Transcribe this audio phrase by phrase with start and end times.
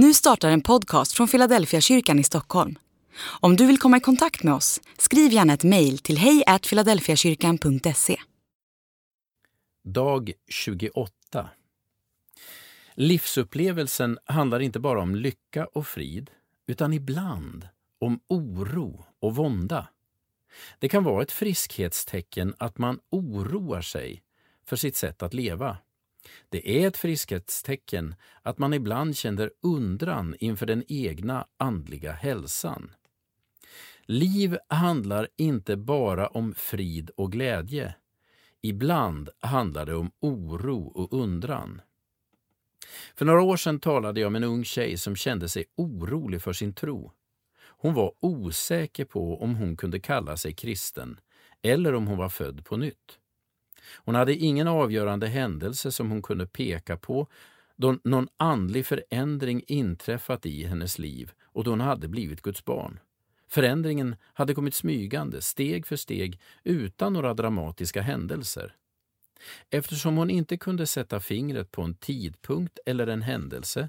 [0.00, 2.78] Nu startar en podcast från Philadelphia kyrkan i Stockholm.
[3.40, 8.16] Om du vill komma i kontakt med oss, skriv gärna ett mejl till hejfiladelfiakyrkan.se.
[9.84, 11.50] Dag 28
[12.94, 16.30] Livsupplevelsen handlar inte bara om lycka och frid,
[16.66, 17.68] utan ibland
[17.98, 19.88] om oro och vånda.
[20.78, 24.22] Det kan vara ett friskhetstecken att man oroar sig
[24.66, 25.78] för sitt sätt att leva.
[26.48, 32.90] Det är ett friskhetstecken att man ibland känner undran inför den egna andliga hälsan.
[34.02, 37.94] Liv handlar inte bara om frid och glädje.
[38.62, 41.80] Ibland handlar det om oro och undran.
[43.14, 46.52] För några år sedan talade jag med en ung tjej som kände sig orolig för
[46.52, 47.12] sin tro.
[47.60, 51.20] Hon var osäker på om hon kunde kalla sig kristen
[51.62, 53.18] eller om hon var född på nytt.
[53.94, 57.26] Hon hade ingen avgörande händelse som hon kunde peka på
[57.76, 63.00] då någon andlig förändring inträffat i hennes liv och då hon hade blivit Guds barn.
[63.48, 68.74] Förändringen hade kommit smygande, steg för steg, utan några dramatiska händelser.
[69.70, 73.88] Eftersom hon inte kunde sätta fingret på en tidpunkt eller en händelse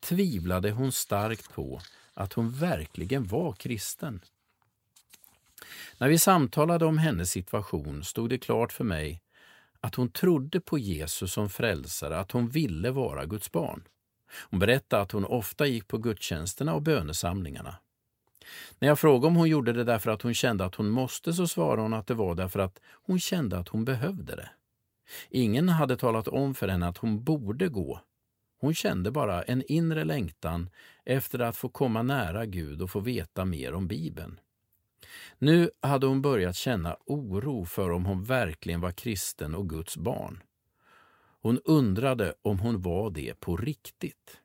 [0.00, 1.80] tvivlade hon starkt på
[2.14, 4.20] att hon verkligen var kristen.
[5.98, 9.21] När vi samtalade om hennes situation stod det klart för mig
[9.82, 13.84] att hon trodde på Jesus som frälsare, att hon ville vara Guds barn.
[14.50, 17.76] Hon berättade att hon ofta gick på gudstjänsterna och bönesamlingarna.
[18.78, 21.48] När jag frågade om hon gjorde det därför att hon kände att hon måste så
[21.48, 24.50] svarade hon att det var därför att hon kände att hon behövde det.
[25.30, 28.00] Ingen hade talat om för henne att hon borde gå.
[28.60, 30.70] Hon kände bara en inre längtan
[31.04, 34.40] efter att få komma nära Gud och få veta mer om Bibeln.
[35.38, 40.42] Nu hade hon börjat känna oro för om hon verkligen var kristen och Guds barn.
[41.42, 44.40] Hon undrade om hon var det på riktigt.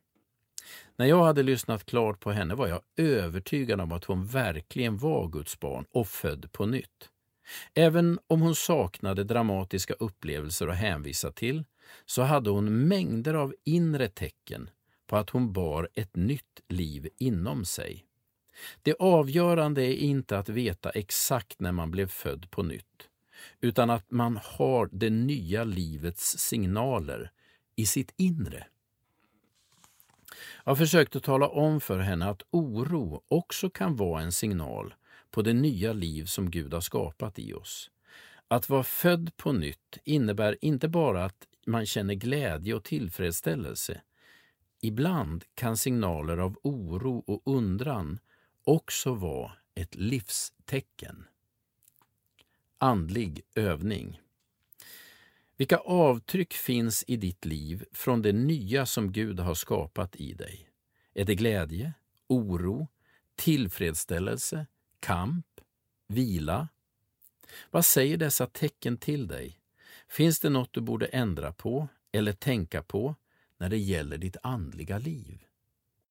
[0.95, 5.27] När jag hade lyssnat klart på henne var jag övertygad om att hon verkligen var
[5.27, 7.09] Guds barn och född på nytt.
[7.73, 11.64] Även om hon saknade dramatiska upplevelser att hänvisa till
[12.05, 14.70] så hade hon mängder av inre tecken
[15.08, 18.06] på att hon bar ett nytt liv inom sig.
[18.81, 23.09] Det avgörande är inte att veta exakt när man blev född på nytt,
[23.61, 27.31] utan att man har det nya livets signaler
[27.75, 28.67] i sitt inre.
[30.65, 34.93] Jag försökte tala om för henne att oro också kan vara en signal
[35.31, 37.91] på det nya liv som Gud har skapat i oss.
[38.47, 44.01] Att vara född på nytt innebär inte bara att man känner glädje och tillfredsställelse.
[44.81, 48.19] Ibland kan signaler av oro och undran
[48.67, 51.28] också vara ett livstecken.
[52.78, 54.22] Andlig övning.
[55.58, 60.70] Vilka avtryck finns i ditt liv från det nya som Gud har skapat i dig?
[61.14, 61.94] Är det glädje,
[62.28, 62.88] oro,
[63.36, 64.66] tillfredsställelse,
[64.99, 65.61] kamp,
[66.08, 66.67] vila?
[67.72, 69.60] Vad säger dessa tecken till dig?
[70.08, 73.16] Finns det något du borde ändra på eller tänka på
[73.58, 75.46] när det gäller ditt andliga liv?